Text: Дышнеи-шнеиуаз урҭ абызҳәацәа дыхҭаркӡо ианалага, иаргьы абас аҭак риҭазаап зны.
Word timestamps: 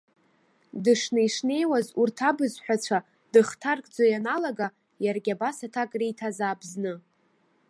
Дышнеи-шнеиуаз 0.83 1.87
урҭ 2.01 2.17
абызҳәацәа 2.29 2.97
дыхҭаркӡо 3.31 4.03
ианалага, 4.11 4.67
иаргьы 5.03 5.33
абас 5.35 5.57
аҭак 5.67 5.91
риҭазаап 5.99 6.59
зны. 6.69 6.93